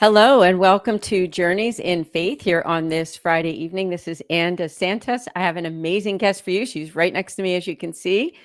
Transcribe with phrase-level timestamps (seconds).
[0.00, 3.90] Hello and welcome to Journeys in Faith here on this Friday evening.
[3.90, 5.26] This is Anne DeSantis.
[5.34, 6.64] I have an amazing guest for you.
[6.66, 8.36] She's right next to me, as you can see.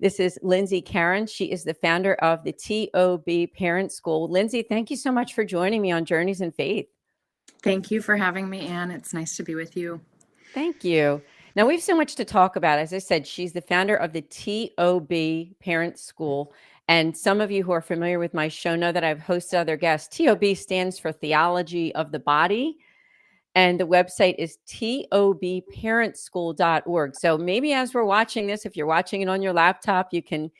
[0.00, 1.26] This is Lindsay Caron.
[1.26, 4.30] She is the founder of the TOB Parent School.
[4.30, 6.86] Lindsay, thank you so much for joining me on Journeys in Faith.
[7.62, 8.90] Thank you for having me, Anne.
[8.90, 10.00] It's nice to be with you.
[10.54, 11.20] Thank you.
[11.56, 12.78] Now, we have so much to talk about.
[12.78, 16.52] As I said, she's the founder of the TOB Parent School.
[16.86, 19.78] And some of you who are familiar with my show know that I've hosted other
[19.78, 20.14] guests.
[20.14, 22.76] TOB stands for Theology of the Body.
[23.54, 27.16] And the website is tobparentschool.org.
[27.16, 30.50] So maybe as we're watching this, if you're watching it on your laptop, you can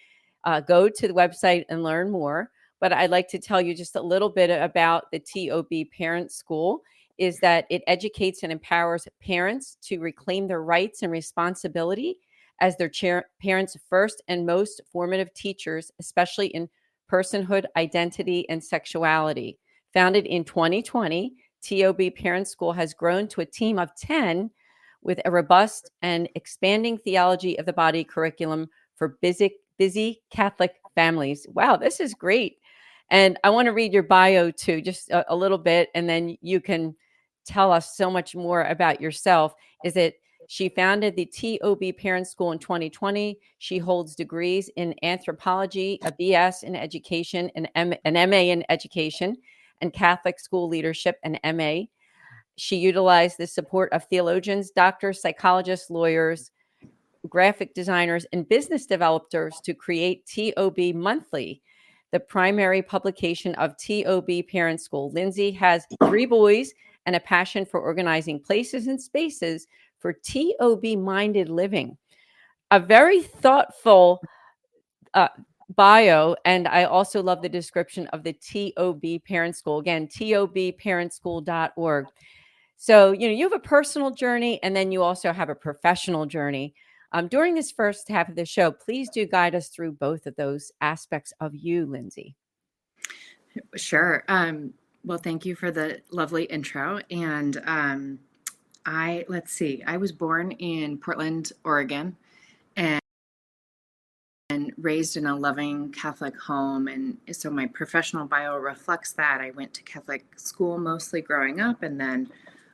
[0.44, 2.50] uh, go to the website and learn more.
[2.80, 6.80] But I'd like to tell you just a little bit about the TOB Parent School
[7.18, 12.18] is that it educates and empowers parents to reclaim their rights and responsibility
[12.60, 16.68] as their chair, parents' first and most formative teachers, especially in
[17.10, 19.58] personhood, identity, and sexuality.
[19.92, 24.50] Founded in 2020, TOB Parent School has grown to a team of 10
[25.02, 31.46] with a robust and expanding theology of the body curriculum for busy, busy Catholic families.
[31.52, 32.58] Wow, this is great.
[33.10, 36.36] And I want to read your bio too, just a, a little bit, and then
[36.40, 36.96] you can
[37.46, 39.54] tell us so much more about yourself.
[39.84, 43.38] Is it she founded the TOB Parent School in 2020.
[43.58, 49.36] She holds degrees in anthropology, a BS in education, an, M- an MA in education,
[49.80, 51.86] and Catholic school leadership, an MA.
[52.56, 56.52] She utilized the support of theologians, doctors, psychologists, lawyers,
[57.28, 61.60] graphic designers, and business developers to create TOB Monthly,
[62.12, 65.10] the primary publication of TOB Parent School.
[65.10, 66.72] Lindsay has three boys
[67.06, 69.66] and a passion for organizing places and spaces
[69.98, 71.96] for TOB minded living.
[72.70, 74.20] A very thoughtful
[75.14, 75.28] uh,
[75.70, 76.36] bio.
[76.44, 79.78] And I also love the description of the TOB Parent School.
[79.78, 82.06] Again, tobparentschool.org.
[82.76, 86.26] So, you know, you have a personal journey and then you also have a professional
[86.26, 86.74] journey.
[87.12, 90.36] Um, during this first half of the show, please do guide us through both of
[90.36, 92.34] those aspects of you, Lindsay.
[93.76, 94.24] Sure.
[94.28, 94.74] Um,
[95.06, 97.00] well, thank you for the lovely intro.
[97.10, 98.18] And um,
[98.84, 99.82] I let's see.
[99.86, 102.16] I was born in Portland, Oregon,
[102.76, 103.00] and
[104.50, 106.88] and raised in a loving Catholic home.
[106.88, 109.40] And so my professional bio reflects that.
[109.40, 112.28] I went to Catholic school mostly growing up, and then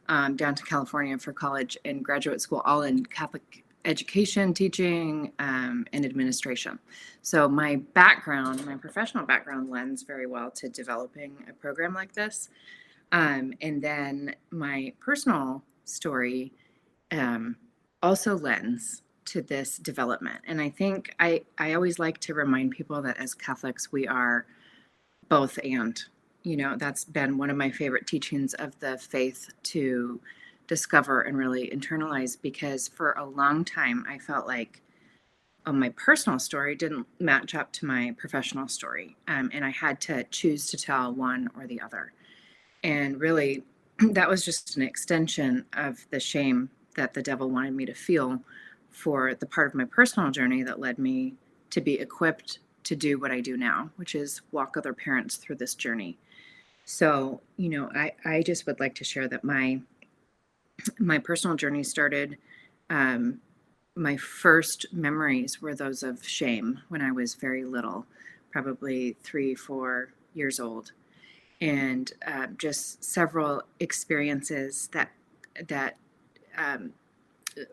[0.09, 5.87] um, down to California for college and graduate school, all in Catholic education, teaching, um,
[5.93, 6.79] and administration.
[7.23, 12.49] So my background, my professional background, lends very well to developing a program like this.
[13.13, 16.53] Um, and then my personal story
[17.11, 17.57] um,
[18.03, 20.41] also lends to this development.
[20.47, 24.47] And I think I, I always like to remind people that as Catholics, we are
[25.29, 26.03] both and.
[26.45, 30.21] You know, that's been one of my favorite teachings of the faith to
[30.67, 34.83] discover and really internalize because for a long time I felt like
[35.67, 39.17] oh, my personal story didn't match up to my professional story.
[39.29, 42.13] Um, and I had to choose to tell one or the other.
[42.83, 43.63] And really,
[44.11, 48.41] that was just an extension of the shame that the devil wanted me to feel
[48.91, 51.35] for the part of my personal journey that led me
[51.71, 55.57] to be equipped to do what I do now, which is walk other parents through
[55.57, 56.19] this journey.
[56.85, 59.81] So, you know, I, I just would like to share that my
[60.99, 62.39] my personal journey started
[62.91, 63.41] um,
[63.95, 68.07] my first memories were those of shame when I was very little,
[68.51, 70.93] probably three, four years old.
[71.61, 75.11] And uh, just several experiences that
[75.69, 75.97] that
[76.57, 76.93] um,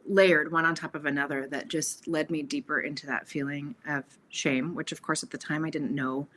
[0.08, 4.04] layered one on top of another that just led me deeper into that feeling of
[4.28, 6.28] shame which of course at the time i didn't know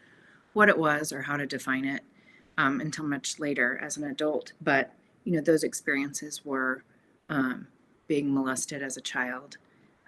[0.53, 2.03] what it was or how to define it
[2.59, 4.53] um, until much later as an adult.
[4.61, 4.93] But
[5.25, 6.85] you know those experiences were
[7.29, 7.67] um,
[8.09, 9.57] being molested as a child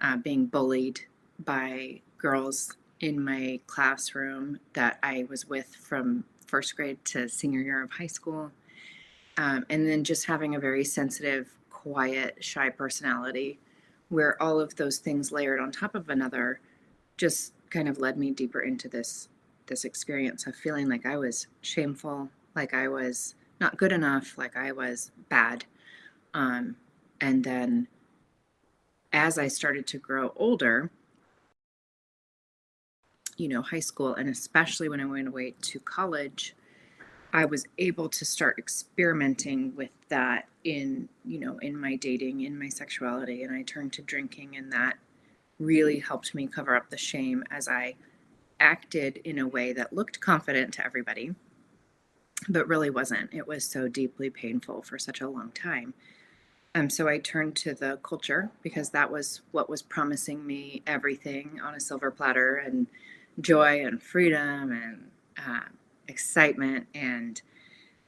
[0.01, 1.01] uh, being bullied
[1.43, 7.83] by girls in my classroom that i was with from first grade to senior year
[7.83, 8.51] of high school.
[9.37, 13.59] Um, and then just having a very sensitive, quiet, shy personality,
[14.09, 16.61] where all of those things layered on top of another
[17.17, 19.27] just kind of led me deeper into this
[19.67, 24.55] this experience of feeling like I was shameful, like I was not good enough, like
[24.55, 25.65] I was bad.
[26.33, 26.75] Um,
[27.21, 27.87] and then
[29.13, 30.91] as I started to grow older,
[33.37, 36.55] you know, high school and especially when I went away to college,
[37.33, 42.57] I was able to start experimenting with that in, you know, in my dating, in
[42.57, 43.43] my sexuality.
[43.43, 44.95] And I turned to drinking, and that
[45.59, 47.95] really helped me cover up the shame as I
[48.59, 51.35] acted in a way that looked confident to everybody.
[52.49, 53.33] But really wasn't.
[53.33, 55.93] It was so deeply painful for such a long time.
[56.75, 61.59] Um, so I turned to the culture because that was what was promising me everything
[61.63, 62.87] on a silver platter and
[63.39, 65.69] joy and freedom and uh,
[66.07, 67.41] excitement and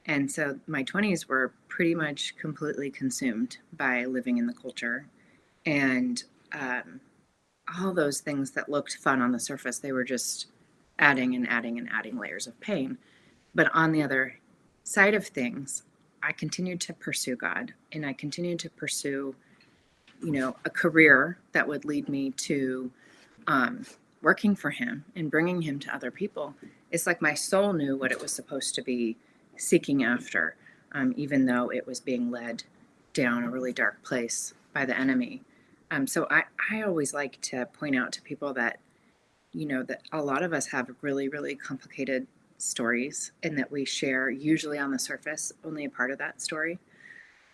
[0.06, 5.06] and so my 20s were pretty much completely consumed by living in the culture
[5.66, 7.00] and um,
[7.78, 10.46] all those things that looked fun on the surface they were just
[10.98, 12.98] adding and adding and adding layers of pain
[13.54, 14.36] but on the other
[14.84, 15.82] side of things
[16.22, 19.34] i continued to pursue god and i continued to pursue
[20.22, 22.90] you know a career that would lead me to
[23.46, 23.84] um,
[24.22, 26.54] working for him and bringing him to other people.
[26.90, 29.16] It's like my soul knew what it was supposed to be
[29.56, 30.56] seeking after
[30.92, 32.64] um, even though it was being led
[33.12, 35.42] down a really dark place by the enemy.
[35.90, 38.78] Um, so I, I always like to point out to people that
[39.52, 42.26] you know that a lot of us have really really complicated
[42.58, 46.78] stories and that we share usually on the surface only a part of that story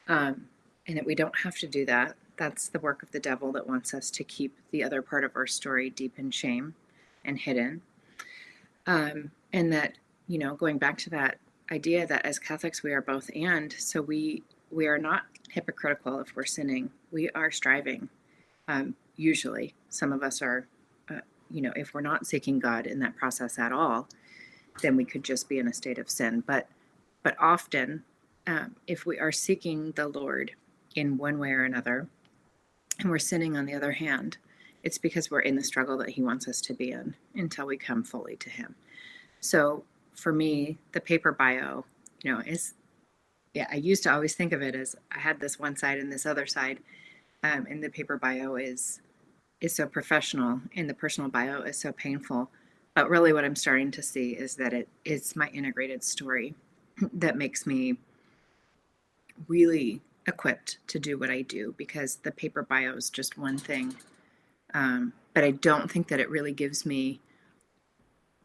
[0.09, 0.47] um,
[0.87, 3.67] and that we don't have to do that that's the work of the devil that
[3.67, 6.75] wants us to keep the other part of our story deep in shame
[7.25, 7.81] and hidden.
[8.87, 9.95] Um, and that,
[10.29, 11.39] you know, going back to that
[11.71, 16.35] idea that as Catholics we are both and, so we we are not hypocritical if
[16.35, 16.91] we're sinning.
[17.12, 18.09] We are striving.
[18.67, 20.67] Um, usually, some of us are,
[21.09, 24.09] uh, you know, if we're not seeking God in that process at all,
[24.82, 26.43] then we could just be in a state of sin.
[26.47, 26.69] But
[27.23, 28.05] but often,
[28.47, 30.53] um, if we are seeking the Lord
[30.94, 32.06] in one way or another,
[33.00, 34.37] and we're sinning on the other hand,
[34.82, 37.76] it's because we're in the struggle that he wants us to be in until we
[37.79, 38.75] come fully to him.
[39.41, 39.85] So
[40.15, 41.85] for me, the paper bio,
[42.23, 42.75] you know, is
[43.55, 46.12] yeah, I used to always think of it as I had this one side and
[46.12, 46.81] this other side.
[47.43, 49.01] Um, and the paper bio is
[49.60, 52.51] is so professional and the personal bio is so painful.
[52.94, 56.55] But really what I'm starting to see is that it is my integrated story
[57.13, 57.96] that makes me
[59.48, 63.94] really equipped to do what I do because the paper bio is just one thing.
[64.72, 67.20] Um, but I don't think that it really gives me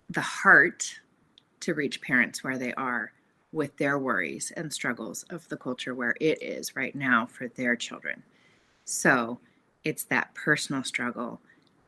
[0.10, 1.00] the heart
[1.62, 3.12] to reach parents where they are
[3.52, 7.76] with their worries and struggles of the culture where it is right now for their
[7.76, 8.24] children.
[8.86, 9.40] So
[9.84, 11.40] it's that personal struggle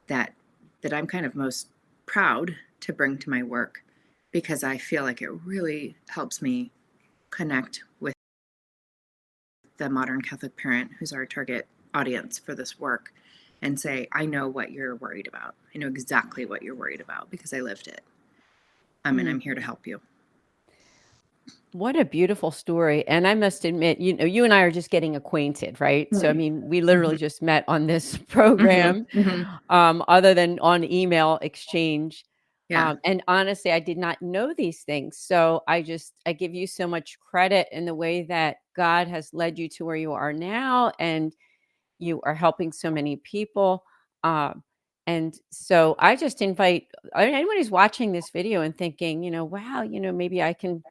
[0.08, 0.34] that
[0.82, 1.68] that I'm kind of most
[2.12, 3.86] proud to bring to my work
[4.32, 6.72] because I feel like it really helps me
[7.30, 8.14] connect with
[9.78, 13.14] the modern Catholic parent who's our target audience for this work
[13.62, 15.56] and say, I know what you're worried about.
[15.74, 18.02] I know exactly what you're worried about because I lived it.
[19.06, 19.22] Um, mm.
[19.22, 20.02] And I'm here to help you.
[21.74, 23.08] What a beautiful story.
[23.08, 26.08] And I must admit, you know, you and I are just getting acquainted, right?
[26.08, 26.18] Mm-hmm.
[26.20, 27.20] So, I mean, we literally mm-hmm.
[27.20, 29.30] just met on this program, mm-hmm.
[29.30, 29.74] mm-hmm.
[29.74, 32.26] um, other than on email exchange.
[32.68, 32.90] Yeah.
[32.90, 35.18] Um, and honestly, I did not know these things.
[35.18, 39.34] So I just, I give you so much credit in the way that God has
[39.34, 41.34] led you to where you are now and
[42.00, 43.84] you are helping so many people.
[44.24, 44.64] Um,
[45.08, 49.82] and so I just invite anyone who's watching this video and thinking, you know, wow,
[49.82, 50.84] you know, maybe I can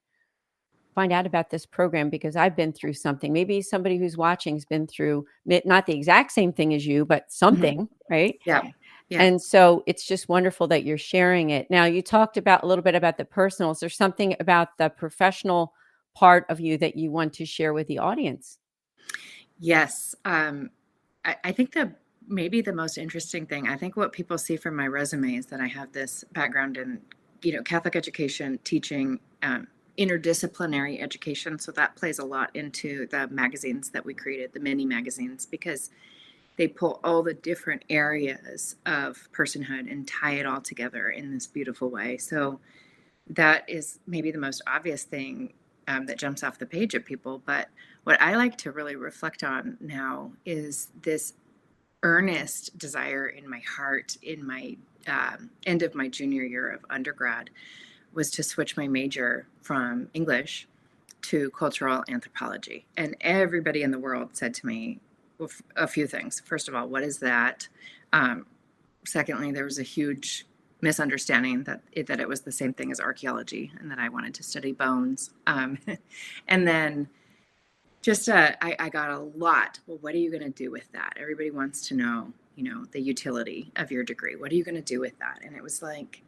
[0.94, 3.32] find out about this program because I've been through something.
[3.32, 7.22] Maybe somebody who's watching has been through not the exact same thing as you, but
[7.22, 7.30] mm-hmm.
[7.30, 8.12] something, mm-hmm.
[8.12, 8.38] right?
[8.44, 8.62] Yeah.
[9.08, 9.22] Yeah.
[9.22, 11.68] And so it's just wonderful that you're sharing it.
[11.68, 13.72] Now, you talked about a little bit about the personal.
[13.72, 15.74] Is there something about the professional
[16.14, 18.58] part of you that you want to share with the audience?
[19.58, 20.14] Yes.
[20.24, 20.70] Um,
[21.24, 24.76] I, I think that maybe the most interesting thing, I think what people see from
[24.76, 27.00] my resume is that I have this background in,
[27.42, 29.66] you know, Catholic education, teaching, um,
[30.00, 31.58] interdisciplinary education.
[31.58, 35.90] So that plays a lot into the magazines that we created, the mini magazines, because
[36.56, 41.46] they pull all the different areas of personhood and tie it all together in this
[41.46, 42.16] beautiful way.
[42.16, 42.60] So
[43.28, 45.52] that is maybe the most obvious thing
[45.86, 47.42] um, that jumps off the page at people.
[47.44, 47.68] But
[48.04, 51.34] what I like to really reflect on now is this
[52.02, 54.76] earnest desire in my heart in my
[55.06, 57.50] um, end of my junior year of undergrad
[58.12, 60.66] was to switch my major from English
[61.22, 62.86] to cultural anthropology.
[62.96, 65.00] And everybody in the world said to me,
[65.76, 66.40] a few things.
[66.44, 67.68] First of all, what is that?
[68.12, 68.46] Um,
[69.06, 70.46] secondly, there was a huge
[70.82, 74.34] misunderstanding that it, that it was the same thing as archaeology and that I wanted
[74.34, 75.30] to study bones.
[75.46, 75.78] Um,
[76.48, 77.08] and then
[78.02, 79.78] just uh, I, I got a lot.
[79.86, 81.14] Well, what are you going to do with that?
[81.20, 84.36] Everybody wants to know, you know, the utility of your degree.
[84.36, 85.40] What are you going to do with that?
[85.44, 86.22] And it was like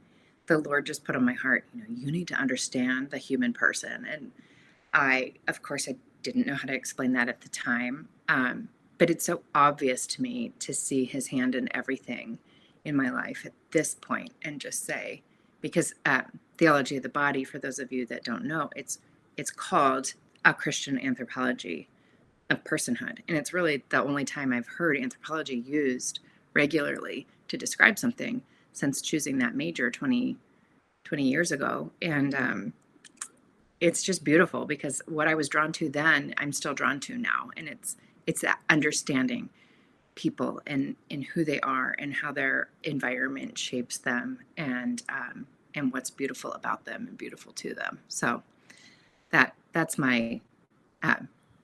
[0.47, 3.53] the Lord just put on my heart, you know, you need to understand the human
[3.53, 4.07] person.
[4.11, 4.33] And
[4.93, 8.09] I, of course, I didn't know how to explain that at the time.
[8.29, 8.69] Um,
[8.99, 12.39] but it's so obvious to me to see his hand in everything
[12.85, 15.23] in my life at this point and just say
[15.61, 18.99] because um, theology of the body for those of you that don't know it's
[19.37, 21.89] it's called a Christian anthropology
[22.51, 23.19] of personhood.
[23.29, 26.21] And it's really the only time I've heard anthropology used
[26.55, 30.37] regularly to describe something since choosing that major 20,
[31.05, 31.91] 20 years ago.
[32.01, 32.73] And um,
[33.81, 37.51] it's just beautiful because what I was drawn to then, I'm still drawn to now.
[37.57, 39.51] And it's it's that understanding
[40.15, 45.93] people and and who they are and how their environment shapes them and um, and
[45.93, 47.99] what's beautiful about them and beautiful to them.
[48.09, 48.43] So
[49.31, 50.41] that that's my
[51.03, 51.17] uh,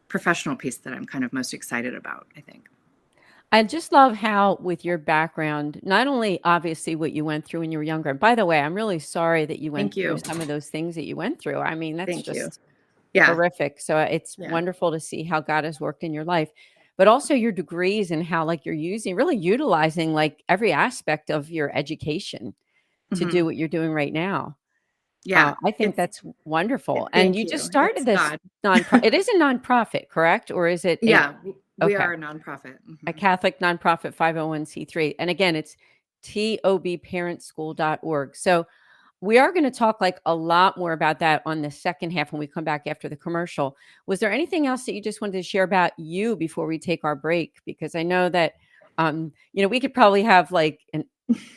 [0.09, 2.27] professional piece that I'm kind of most excited about.
[2.37, 2.69] I think.
[3.51, 7.73] I just love how, with your background, not only obviously what you went through when
[7.73, 8.11] you were younger.
[8.11, 10.23] And by the way, I'm really sorry that you went Thank through you.
[10.27, 11.59] some of those things that you went through.
[11.59, 12.35] I mean, that's Thank you.
[12.35, 12.61] just
[13.15, 13.27] Yeah.
[13.27, 13.81] horrific.
[13.81, 14.51] So uh, it's Yeah.
[14.53, 16.51] wonderful to see how God has worked in your life,
[16.99, 21.51] but also your degrees and how, like, you're using, really utilizing, like, every aspect of
[21.51, 22.55] your education
[23.15, 23.31] to Mhm.
[23.33, 24.57] do what you're doing right now.
[25.25, 25.51] Yeah.
[25.51, 27.09] Uh, I think that's wonderful.
[27.13, 27.51] thank and you, you.
[27.51, 28.21] just started It's this
[28.63, 30.51] non it is a nonprofit, correct?
[30.51, 31.35] Or is it a, Yeah.
[31.81, 32.77] W- We are a nonprofit.
[33.07, 33.17] a Mhm.
[33.17, 35.15] Catholic nonprofit 501c3?
[35.19, 35.77] And again, it's
[36.23, 38.37] tobparentschool.org.
[38.37, 38.67] So
[39.21, 42.33] we are going to talk like a lot more about that on the second half
[42.33, 43.77] when we come back after the commercial.
[44.07, 47.05] Was there anything else that you just wanted to share about you before we take
[47.05, 47.57] our break?
[47.65, 48.55] Because I know that
[48.97, 51.05] um, you know, we could probably have like an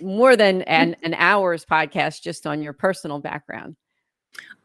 [0.02, 3.76] more than an, an hour's podcast just on your personal background.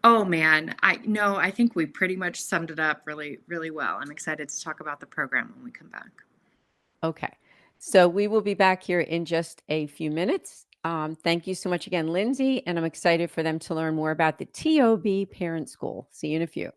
[0.04, 3.98] Oh man, I no, I think we pretty much summed it up really, really well.
[4.00, 6.10] I'm excited to talk about the program when we come back.
[7.02, 7.32] Okay.
[7.78, 10.66] So we will be back here in just a few minutes.
[10.84, 12.64] Um, thank you so much again, Lindsay.
[12.66, 16.08] And I'm excited for them to learn more about the TOB Parent School.
[16.12, 16.72] See you in a few.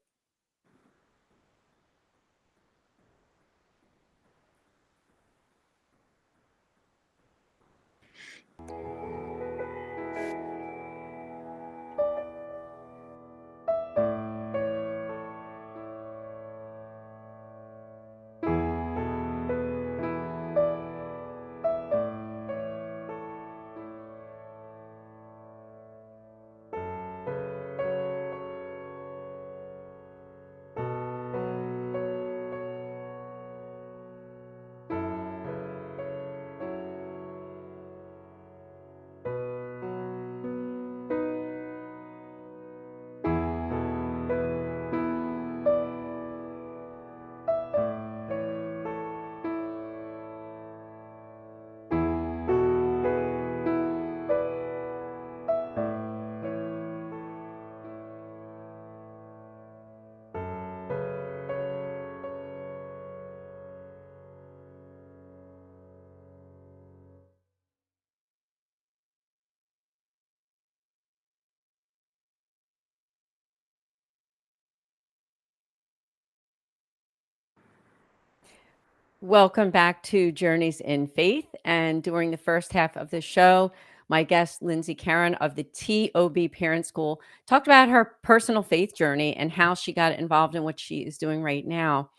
[79.22, 81.54] Welcome back to Journeys in Faith.
[81.66, 83.74] And during the first half of the show,
[84.08, 89.36] my guest, Lindsay Caron of the TOB Parent School, talked about her personal faith journey
[89.36, 92.10] and how she got involved in what she is doing right now.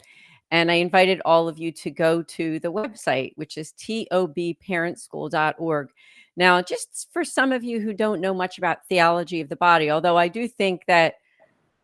[0.51, 5.89] And I invited all of you to go to the website, which is tobparentschool.org.
[6.37, 9.91] Now, just for some of you who don't know much about theology of the body,
[9.91, 11.15] although I do think that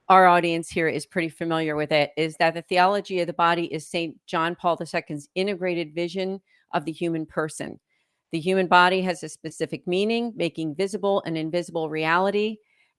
[0.09, 3.65] our audience here is pretty familiar with it, is that the theology of the body
[3.73, 4.17] is St.
[4.27, 6.41] John Paul II's integrated vision
[6.73, 7.81] of the human person.
[8.33, 12.59] The human body has a specific meaning, making visible and invisible reality,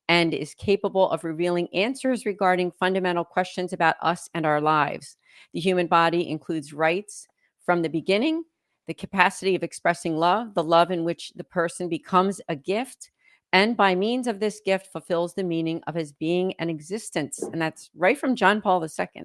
[0.09, 5.17] and is capable of revealing answers regarding fundamental questions about us and our lives.
[5.53, 7.27] The human body includes rights
[7.65, 8.43] from the beginning,
[8.87, 13.11] the capacity of expressing love, the love in which the person becomes a gift,
[13.57, 17.41] and by means of this gift fulfills the meaning of his being and existence.
[17.41, 19.23] And that's right from John Paul II.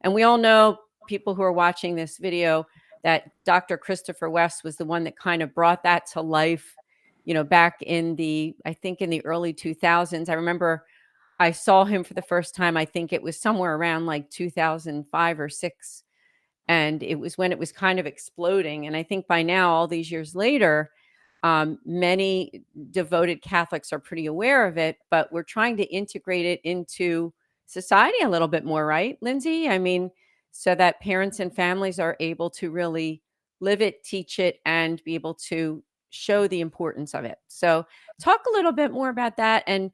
[0.00, 2.66] And we all know, people who are watching this video,
[3.02, 3.76] that Dr.
[3.76, 6.74] Christopher West was the one that kind of brought that to life,
[7.26, 10.30] you know, back in the, I think in the early 2000s.
[10.30, 10.86] I remember
[11.38, 15.40] I saw him for the first time, I think it was somewhere around like 2005
[15.40, 16.04] or six.
[16.68, 18.86] And it was when it was kind of exploding.
[18.86, 20.90] And I think by now, all these years later,
[21.44, 26.60] um, many devoted Catholics are pretty aware of it, but we're trying to integrate it
[26.64, 27.34] into
[27.66, 29.68] society a little bit more, right, Lindsay?
[29.68, 30.10] I mean,
[30.52, 33.20] so that parents and families are able to really
[33.60, 37.36] live it, teach it, and be able to show the importance of it.
[37.48, 37.84] So,
[38.18, 39.64] talk a little bit more about that.
[39.66, 39.90] And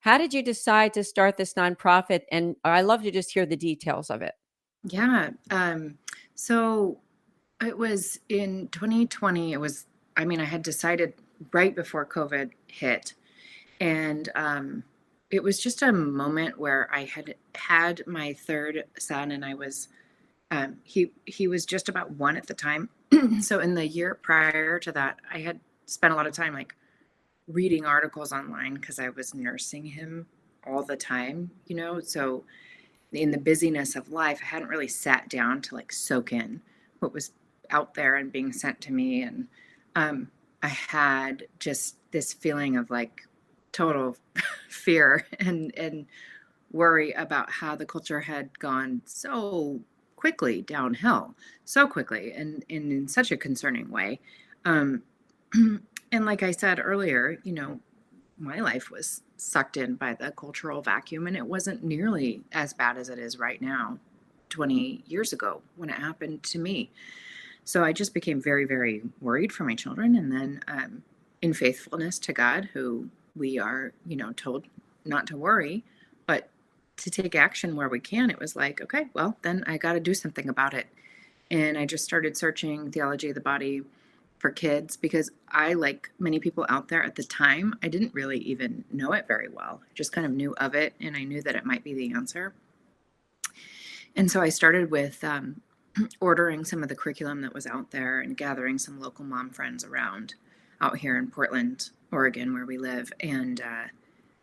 [0.00, 2.22] how did you decide to start this nonprofit?
[2.30, 4.34] And I love to just hear the details of it.
[4.84, 5.30] Yeah.
[5.50, 5.96] Um,
[6.34, 6.98] so
[7.64, 9.52] it was in 2020.
[9.52, 11.14] It was, I mean, I had decided
[11.52, 13.14] right before COVID hit.
[13.80, 14.84] And um,
[15.30, 19.88] it was just a moment where I had had my third son, and I was
[20.50, 22.90] um, he he was just about one at the time.
[23.40, 26.74] so in the year prior to that, I had spent a lot of time like
[27.48, 30.26] reading articles online because I was nursing him
[30.66, 32.00] all the time, you know.
[32.00, 32.44] So
[33.12, 36.60] in the busyness of life, I hadn't really sat down to like soak in
[37.00, 37.32] what was
[37.70, 39.22] out there and being sent to me.
[39.22, 39.48] And
[39.96, 40.30] um,
[40.62, 43.22] I had just this feeling of like
[43.72, 44.16] total
[44.68, 46.06] fear and and
[46.72, 49.80] worry about how the culture had gone so
[50.16, 54.20] quickly downhill, so quickly, and, and in such a concerning way.
[54.64, 55.02] Um,
[56.12, 57.80] and like I said earlier, you know,
[58.38, 62.96] my life was sucked in by the cultural vacuum and it wasn't nearly as bad
[62.96, 63.98] as it is right now
[64.50, 66.90] 20 years ago when it happened to me
[67.64, 71.02] so i just became very very worried for my children and then um,
[71.40, 74.64] in faithfulness to god who we are you know told
[75.04, 75.84] not to worry
[76.26, 76.48] but
[76.96, 80.00] to take action where we can it was like okay well then i got to
[80.00, 80.86] do something about it
[81.50, 83.82] and i just started searching theology of the body
[84.42, 88.38] for kids because I, like many people out there at the time, I didn't really
[88.38, 89.80] even know it very well.
[89.94, 92.52] Just kind of knew of it and I knew that it might be the answer.
[94.16, 95.60] And so I started with um,
[96.20, 99.84] ordering some of the curriculum that was out there and gathering some local mom friends
[99.84, 100.34] around
[100.80, 103.12] out here in Portland, Oregon, where we live.
[103.20, 103.84] And uh,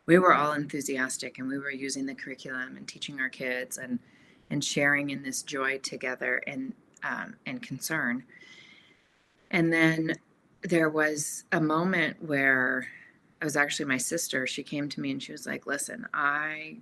[0.06, 4.00] we were all enthusiastic and we were using the curriculum and teaching our kids and
[4.52, 8.24] and sharing in this joy together and um, and concern
[9.52, 10.16] and then
[10.62, 12.88] there was a moment where
[13.42, 14.46] it was actually my sister.
[14.46, 16.78] She came to me and she was like, "Listen, I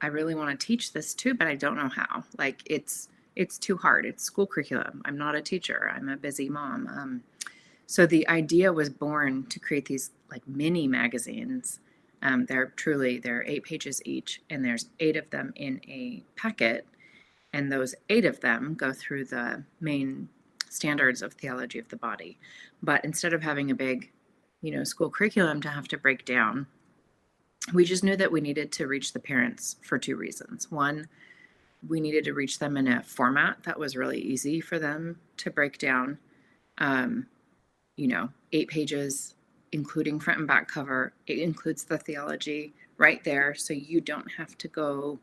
[0.00, 2.24] I really want to teach this too, but I don't know how.
[2.38, 4.06] Like it's it's too hard.
[4.06, 5.02] It's school curriculum.
[5.04, 5.90] I'm not a teacher.
[5.94, 7.22] I'm a busy mom." Um,
[7.86, 11.80] so the idea was born to create these like mini magazines.
[12.22, 16.86] Um, they're truly they're eight pages each, and there's eight of them in a packet,
[17.52, 20.28] and those eight of them go through the main
[20.68, 22.38] standards of theology of the body.
[22.82, 24.10] But instead of having a big,
[24.62, 26.66] you know, school curriculum to have to break down,
[27.74, 30.70] we just knew that we needed to reach the parents for two reasons.
[30.70, 31.08] One,
[31.88, 35.50] we needed to reach them in a format that was really easy for them to
[35.50, 36.18] break down.
[36.78, 37.26] Um,
[37.96, 39.34] you know, eight pages,
[39.72, 41.12] including front and back cover.
[41.26, 45.18] It includes the theology right there, so you don't have to go,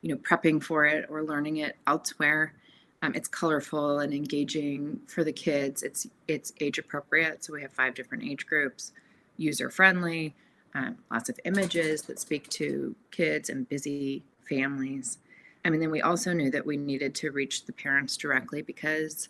[0.00, 2.54] you know, prepping for it or learning it elsewhere.
[3.02, 5.82] Um, it's colorful and engaging for the kids.
[5.82, 8.92] It's it's age appropriate, so we have five different age groups,
[9.36, 10.34] user friendly,
[10.74, 15.18] um, lots of images that speak to kids and busy families.
[15.64, 19.28] I mean, then we also knew that we needed to reach the parents directly because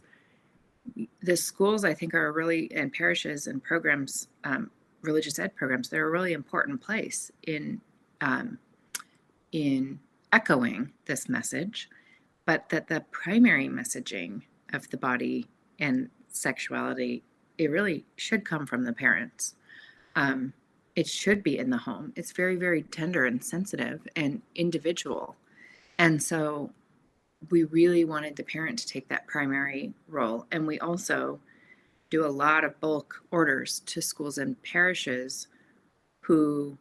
[1.23, 4.71] the schools, I think, are really and parishes and programs, um,
[5.03, 7.81] religious ed programs, they're a really important place in
[8.21, 8.59] um,
[9.53, 9.99] in
[10.33, 11.91] echoing this message
[12.45, 14.43] but that the primary messaging
[14.73, 15.47] of the body
[15.79, 17.23] and sexuality
[17.59, 19.55] it really should come from the parents.
[20.17, 20.55] Um,
[20.97, 22.13] it should be in the home.
[22.17, 25.37] It's very very tender and sensitive and individual
[26.03, 26.69] and so
[27.51, 30.47] we really wanted the parent to take that primary role.
[30.51, 31.39] And we also
[32.11, 35.47] do a lot of bulk orders to schools and parishes
[36.23, 36.77] who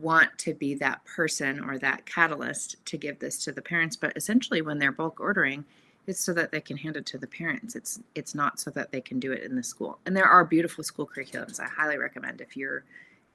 [0.00, 3.96] want to be that person or that catalyst to give this to the parents.
[3.96, 5.66] But essentially when they're bulk ordering
[6.06, 7.76] it's so that they can hand it to the parents.
[7.76, 9.98] It's it's not so that they can do it in the school.
[10.06, 11.60] And there are beautiful school curriculums.
[11.60, 12.84] I highly recommend if you're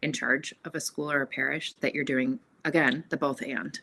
[0.01, 3.79] in charge of a school or a parish that you're doing again the both and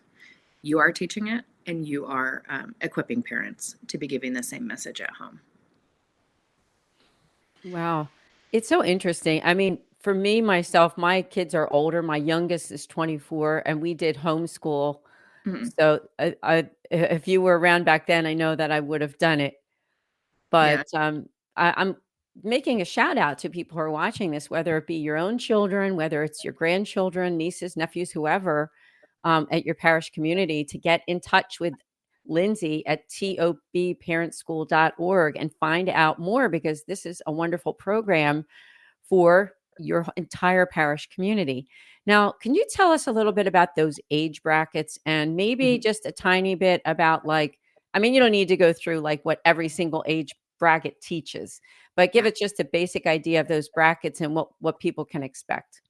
[0.62, 4.66] you are teaching it and you are um, equipping parents to be giving the same
[4.66, 5.40] message at home
[7.66, 8.08] wow
[8.52, 12.02] it's so interesting i mean for me myself, my kids are older.
[12.02, 15.00] My youngest is 24, and we did homeschool.
[15.46, 15.68] Mm-hmm.
[15.78, 19.18] So, I, I, if you were around back then, I know that I would have
[19.18, 19.54] done it.
[20.50, 21.06] But yeah.
[21.06, 21.96] um, I, I'm
[22.42, 25.36] making a shout out to people who are watching this, whether it be your own
[25.38, 28.72] children, whether it's your grandchildren, nieces, nephews, whoever,
[29.24, 31.74] um, at your parish community, to get in touch with
[32.26, 38.44] Lindsay at tobparentschool.org and find out more because this is a wonderful program
[39.02, 41.68] for your entire parish community.
[42.06, 45.82] Now, can you tell us a little bit about those age brackets and maybe mm-hmm.
[45.82, 47.58] just a tiny bit about like,
[47.92, 51.60] I mean, you don't need to go through like what every single age bracket teaches,
[51.96, 55.22] but give it just a basic idea of those brackets and what what people can
[55.22, 55.82] expect.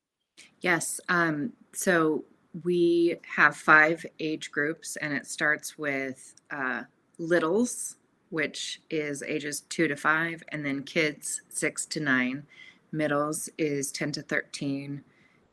[0.60, 1.00] Yes.
[1.08, 2.24] Um, so
[2.64, 6.82] we have five age groups, and it starts with uh,
[7.18, 7.96] littles,
[8.30, 12.44] which is ages two to five, and then kids six to nine
[12.92, 15.04] middles is 10 to 13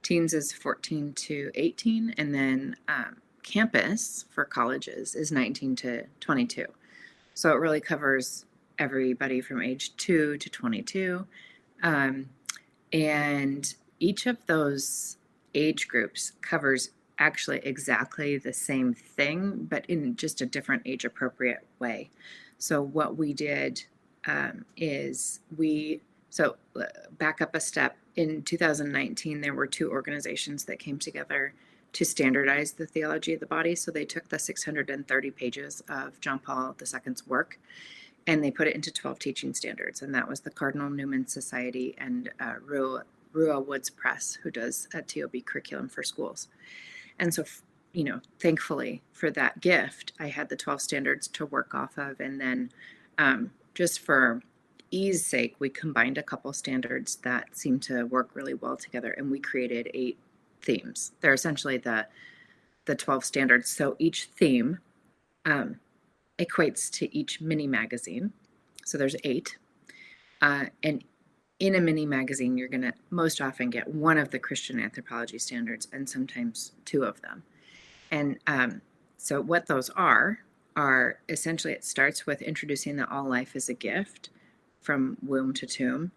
[0.08, 6.66] Teens is 14 to 18, and then um, campus for colleges is 19 to 22.
[7.34, 8.46] So it really covers
[8.80, 11.28] everybody from age 2 to 22.
[11.84, 12.30] Um,
[12.94, 15.18] and each of those
[15.58, 21.66] age groups covers actually exactly the same thing, but in just a different age appropriate
[21.80, 22.10] way.
[22.60, 23.84] So, what we did
[24.26, 26.84] um, is we, so uh,
[27.18, 27.98] back up a step.
[28.16, 31.54] In 2019, there were two organizations that came together
[31.94, 33.76] to standardize the theology of the body.
[33.76, 37.60] So, they took the 630 pages of John Paul II's work
[38.28, 40.02] and they put it into 12 teaching standards.
[40.02, 42.56] And that was the Cardinal Newman Society and uh,
[43.34, 46.48] Ruah Woods Press, who does a TOB curriculum for schools.
[47.20, 47.44] And so,
[47.94, 52.20] you know, thankfully for that gift, I had the 12 standards to work off of.
[52.20, 52.72] And then
[53.18, 54.42] um, just for
[54.92, 59.32] ease sake, we combined a couple standards that seemed to work really well together and
[59.32, 60.18] we created eight
[60.62, 61.12] themes.
[61.22, 62.08] They're essentially the
[62.86, 63.70] the 12 standards.
[63.70, 64.80] So each theme
[65.46, 65.80] um,
[66.40, 68.34] equates to each mini magazine.
[68.86, 69.58] So there's eight.
[70.42, 71.04] Uh, and
[71.60, 75.40] in a mini magazine, you're going to most often get one of the Christian anthropology
[75.40, 77.44] standards and sometimes two of them.
[78.12, 78.82] And um,
[79.18, 80.40] so, what those are,
[80.76, 84.30] are essentially it starts with introducing that all life is a gift
[84.82, 86.12] from womb to tomb.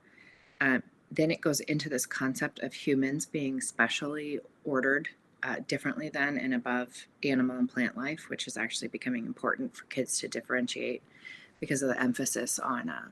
[0.61, 5.09] Uh, then it goes into this concept of humans being specially ordered
[5.42, 9.85] uh, differently than and above animal and plant life, which is actually becoming important for
[9.87, 11.03] kids to differentiate
[11.59, 13.09] because of the emphasis on uh,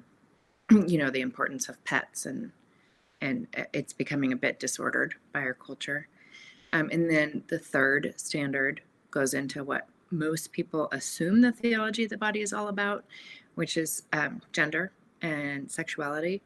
[0.87, 2.53] you know the importance of pets and
[3.21, 6.07] and it's becoming a bit disordered by our culture.
[6.73, 12.11] Um, and then the third standard goes into what most people assume the theology of
[12.11, 13.05] the body is all about
[13.57, 16.43] which is um, gender and sexuality.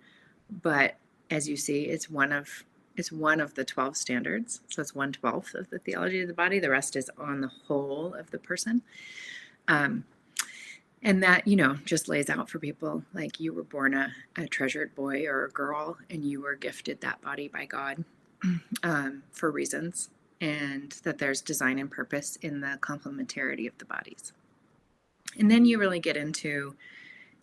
[0.63, 0.97] But
[1.31, 2.65] as you see it's one of
[2.97, 4.61] it's one of the 12 standards.
[4.69, 6.59] So it's one twelfth of the theology of the body.
[6.59, 8.83] The rest is on the whole of the person.
[9.69, 10.05] Um,
[11.03, 14.47] and that you know just lays out for people like you were born a, a
[14.47, 18.05] treasured boy or a girl and you were gifted that body by god
[18.83, 20.11] um, for reasons
[20.43, 24.33] and that there's design and purpose in the complementarity of the bodies.
[25.39, 26.75] And then you really get into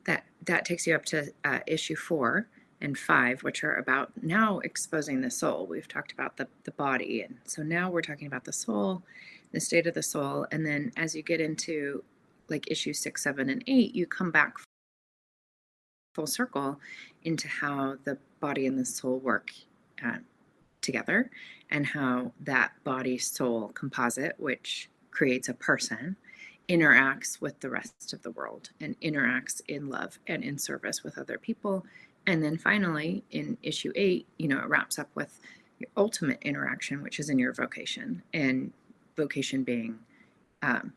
[0.06, 2.48] that that takes you up to uh, issue four
[2.82, 5.66] and five which are about now exposing the soul.
[5.66, 9.02] We've talked about the, the body and so now we're talking about the soul
[9.52, 10.46] the state of the soul.
[10.52, 12.04] And then as you get into
[12.50, 14.58] like issue six, seven, and eight, you come back
[16.16, 16.80] full circle
[17.24, 19.52] into how the body and the soul work
[20.04, 20.18] uh,
[20.82, 21.30] together
[21.70, 26.16] and how that body soul composite, which creates a person,
[26.68, 31.18] interacts with the rest of the world and interacts in love and in service with
[31.18, 31.86] other people.
[32.28, 35.40] And then finally, in issue eight, you know, it wraps up with
[35.80, 38.72] your ultimate interaction, which is in your vocation, and
[39.18, 39.98] vocation being
[40.62, 40.94] um,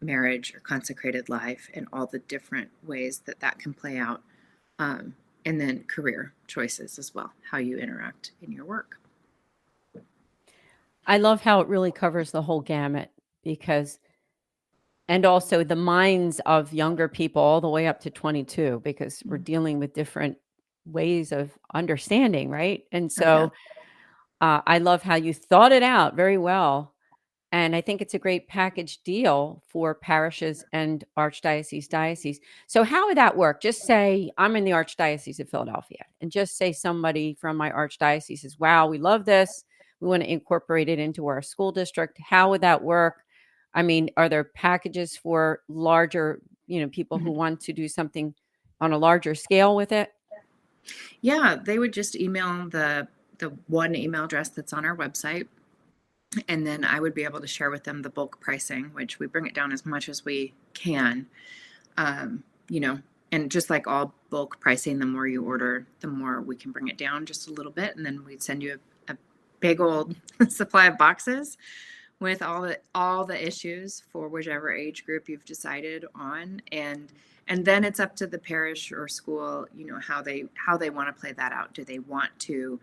[0.00, 4.22] marriage or consecrated life and all the different ways that that can play out.
[4.78, 8.98] Um, and then career choices as well, how you interact in your work.
[11.06, 13.10] I love how it really covers the whole gamut
[13.42, 13.98] because,
[15.08, 19.36] and also the minds of younger people all the way up to 22, because we're
[19.36, 19.44] mm-hmm.
[19.44, 20.36] dealing with different
[20.84, 22.84] ways of understanding, right?
[22.92, 23.52] And oh, so
[24.40, 26.94] uh, I love how you thought it out very well
[27.52, 32.38] and I think it's a great package deal for parishes and archdiocese diocese.
[32.68, 33.60] So, how would that work?
[33.60, 38.40] Just say I'm in the Archdiocese of Philadelphia, and just say somebody from my archdiocese
[38.40, 39.64] says, Wow, we love this.
[39.98, 42.18] We want to incorporate it into our school district.
[42.20, 43.24] How would that work?
[43.74, 47.26] I mean, are there packages for larger, you know, people mm-hmm.
[47.26, 48.34] who want to do something
[48.80, 50.12] on a larger scale with it?
[51.20, 53.08] Yeah, they would just email the
[53.38, 55.48] the one email address that's on our website
[56.48, 59.26] and then I would be able to share with them the bulk pricing, which we
[59.26, 61.26] bring it down as much as we can.
[61.96, 63.00] Um, you know,
[63.32, 66.88] and just like all bulk pricing, the more you order, the more we can bring
[66.88, 69.16] it down just a little bit, and then we'd send you a, a
[69.58, 70.14] big old
[70.48, 71.58] supply of boxes
[72.20, 77.12] with all the all the issues for whichever age group you've decided on, and
[77.48, 80.90] and then it's up to the parish or school, you know, how they how they
[80.90, 81.74] want to play that out.
[81.74, 82.78] Do they want to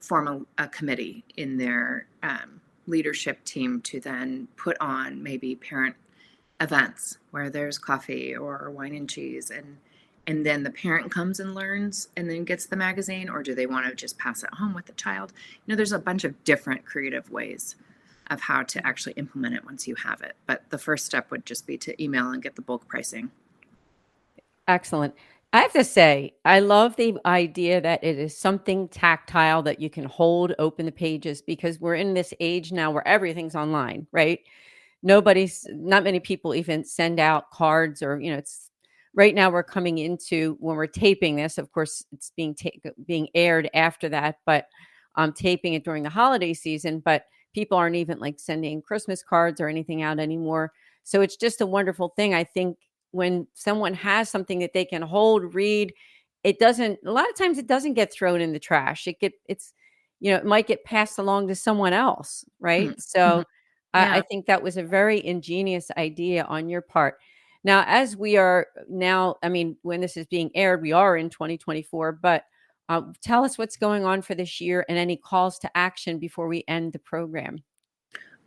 [0.00, 2.60] form a, a committee in their um,
[2.90, 5.96] leadership team to then put on maybe parent
[6.60, 9.78] events where there's coffee or wine and cheese and
[10.26, 13.66] and then the parent comes and learns and then gets the magazine or do they
[13.66, 15.32] want to just pass it home with the child?
[15.64, 17.76] You know there's a bunch of different creative ways
[18.30, 20.36] of how to actually implement it once you have it.
[20.46, 23.30] But the first step would just be to email and get the bulk pricing.
[24.68, 25.14] Excellent
[25.52, 29.90] I have to say, I love the idea that it is something tactile that you
[29.90, 34.38] can hold, open the pages, because we're in this age now where everything's online, right?
[35.02, 38.70] Nobody's, not many people even send out cards or, you know, it's
[39.14, 41.58] right now we're coming into when we're taping this.
[41.58, 44.66] Of course, it's being ta- being aired after that, but
[45.16, 47.00] um, taping it during the holiday season.
[47.00, 50.72] But people aren't even like sending Christmas cards or anything out anymore.
[51.02, 52.34] So it's just a wonderful thing.
[52.34, 52.76] I think
[53.12, 55.92] when someone has something that they can hold, read,
[56.44, 59.06] it doesn't a lot of times it doesn't get thrown in the trash.
[59.06, 59.72] It get it's
[60.20, 62.88] you know, it might get passed along to someone else, right?
[62.88, 62.98] Mm-hmm.
[62.98, 63.44] So Yeah.
[63.92, 67.16] I, I think that was a very ingenious idea on your part.
[67.64, 71.28] Now, as we are now, I mean, when this is being aired, we are in
[71.28, 72.44] 2024, but
[72.88, 76.48] uh, tell us what's going on for this year and any calls to action before
[76.48, 77.62] we end the program.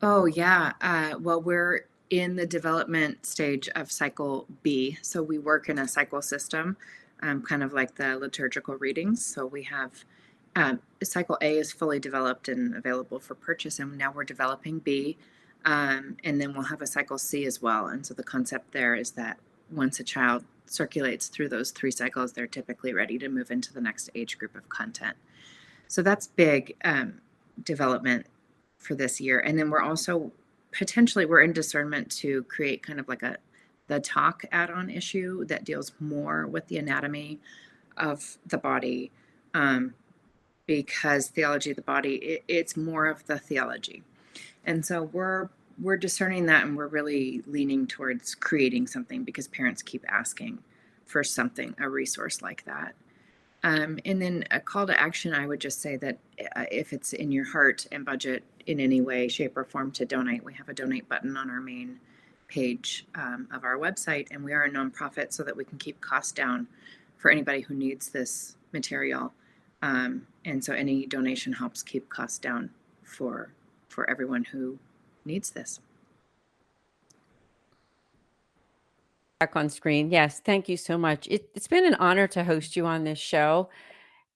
[0.01, 0.73] Oh, yeah.
[0.81, 1.87] Uh, well, we're
[2.19, 4.99] in the development stage of cycle B.
[5.01, 6.77] So we work in a cycle system,
[7.23, 9.25] um, kind of like the liturgical readings.
[9.25, 10.05] So we have
[10.55, 15.17] um, cycle A is fully developed and available for purchase, and now we're developing B.
[15.65, 17.87] Um, and then we'll have a cycle C as well.
[17.87, 19.39] And so the concept there is that
[19.71, 23.81] once a child circulates through those three cycles, they're typically ready to move into the
[23.81, 25.17] next age group of content.
[25.87, 27.21] So that's big um,
[27.63, 28.27] development
[28.77, 29.39] for this year.
[29.39, 30.31] And then we're also
[30.73, 33.37] potentially we're in discernment to create kind of like a
[33.87, 37.37] the talk add-on issue that deals more with the anatomy
[37.97, 39.11] of the body
[39.53, 39.93] um,
[40.65, 44.03] because theology of the body it, it's more of the theology.
[44.65, 45.49] And so we're
[45.81, 50.59] we're discerning that and we're really leaning towards creating something because parents keep asking
[51.05, 52.95] for something a resource like that
[53.63, 56.17] um, and then a call to action i would just say that
[56.55, 60.05] uh, if it's in your heart and budget in any way shape or form to
[60.05, 61.99] donate we have a donate button on our main
[62.47, 65.99] page um, of our website and we are a nonprofit so that we can keep
[66.01, 66.67] costs down
[67.17, 69.33] for anybody who needs this material
[69.81, 72.69] um, and so any donation helps keep costs down
[73.03, 73.51] for
[73.89, 74.79] for everyone who
[75.25, 75.79] needs this.
[79.43, 80.09] Back on screen.
[80.09, 81.27] Yes, thank you so much.
[81.27, 83.67] It, has been an honor to host you on this show.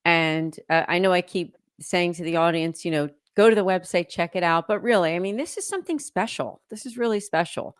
[0.03, 3.63] And uh, I know I keep saying to the audience, you know, go to the
[3.63, 4.67] website, check it out.
[4.67, 6.59] But really, I mean, this is something special.
[6.69, 7.77] This is really special.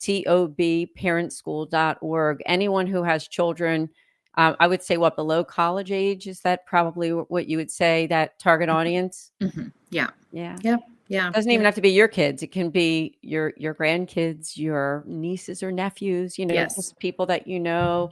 [0.00, 2.42] TOBparentschool.org.
[2.44, 3.88] Anyone who has children,
[4.34, 8.06] um, I would say what below college age is that probably what you would say
[8.08, 9.32] that target audience?
[9.40, 9.68] Mm-hmm.
[9.88, 10.10] Yeah.
[10.30, 10.58] Yeah.
[10.60, 10.80] Yep.
[11.08, 11.28] Yeah.
[11.28, 12.42] It doesn't even have to be your kids.
[12.42, 16.74] It can be your your grandkids, your nieces or nephews, you know, Yes.
[16.74, 18.10] just people that you know.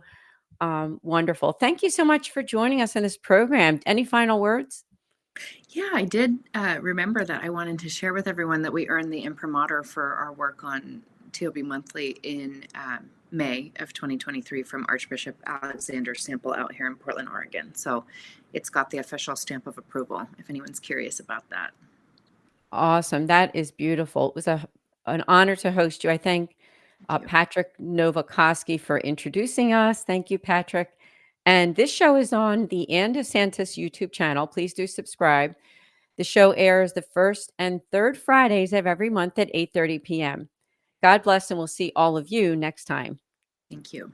[0.60, 1.52] Um, wonderful.
[1.52, 3.80] Thank you so much for joining us in this program.
[3.84, 4.84] Any final words?
[5.68, 9.12] Yeah, I did uh, remember that I wanted to share with everyone that we earned
[9.12, 11.02] the imprimatur for our work on
[11.32, 17.28] TOB Monthly in um, May of 2023 from Archbishop Alexander Sample out here in Portland,
[17.28, 17.74] Oregon.
[17.74, 18.04] So
[18.52, 21.72] it's got the official stamp of approval if anyone's curious about that.
[22.74, 23.28] Awesome.
[23.28, 24.30] That is beautiful.
[24.30, 24.68] It was a
[25.06, 26.10] an honor to host you.
[26.10, 26.56] I thank
[27.08, 27.20] uh.
[27.20, 30.02] Patrick Novecosky for introducing us.
[30.02, 30.90] Thank you, Patrick.
[31.46, 34.46] And this show is on the Anne DeSantis YouTube channel.
[34.46, 35.54] Please do subscribe.
[36.16, 40.48] The show airs the first and third Fridays of every month at 8:30 p.m.
[41.00, 43.20] God bless, and we'll see all of you next time.
[43.70, 44.12] Thank you.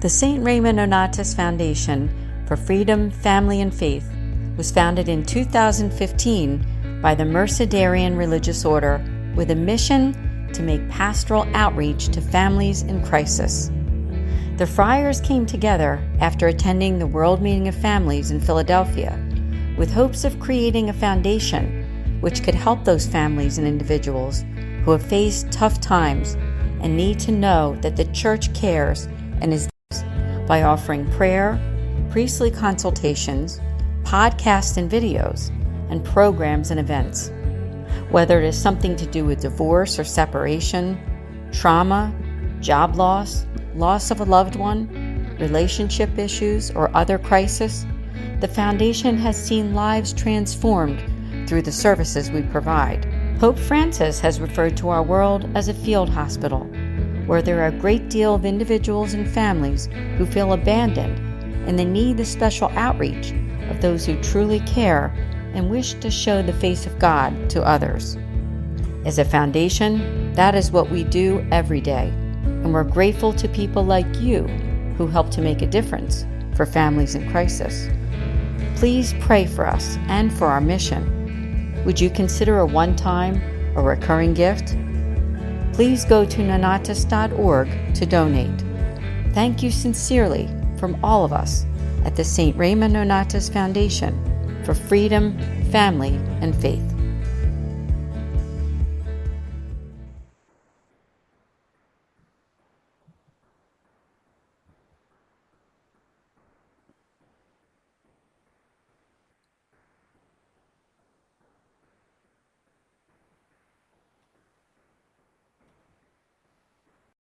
[0.00, 0.42] The St.
[0.42, 2.08] Raymond Nonatus Foundation
[2.46, 4.10] for Freedom, Family, and Faith
[4.56, 9.04] was founded in 2015 by the Mercedarian Religious Order
[9.36, 13.70] with a mission to make pastoral outreach to families in crisis.
[14.56, 19.22] The friars came together after attending the World Meeting of Families in Philadelphia
[19.76, 24.46] with hopes of creating a foundation which could help those families and individuals
[24.82, 26.36] who have faced tough times
[26.80, 29.04] and need to know that the church cares
[29.42, 29.68] and is
[30.50, 31.60] by offering prayer,
[32.10, 33.60] priestly consultations,
[34.02, 35.50] podcasts and videos,
[35.90, 37.30] and programs and events.
[38.10, 40.98] Whether it is something to do with divorce or separation,
[41.52, 42.12] trauma,
[42.58, 44.88] job loss, loss of a loved one,
[45.38, 47.86] relationship issues, or other crisis,
[48.40, 51.00] the Foundation has seen lives transformed
[51.48, 53.06] through the services we provide.
[53.38, 56.68] Pope Francis has referred to our world as a field hospital
[57.30, 59.88] where there are a great deal of individuals and families
[60.18, 61.16] who feel abandoned
[61.68, 63.32] and they need the special outreach
[63.70, 65.14] of those who truly care
[65.54, 68.18] and wish to show the face of God to others.
[69.04, 72.08] As a foundation, that is what we do every day,
[72.42, 74.42] and we're grateful to people like you
[74.98, 77.88] who help to make a difference for families in crisis.
[78.74, 81.80] Please pray for us and for our mission.
[81.84, 83.40] Would you consider a one time
[83.76, 84.74] or recurring gift?
[85.80, 88.64] Please go to nonatus.org to donate.
[89.32, 91.64] Thank you sincerely from all of us
[92.04, 92.54] at the St.
[92.54, 94.12] Raymond Nonatus Foundation
[94.62, 95.38] for freedom,
[95.70, 96.84] family, and faith.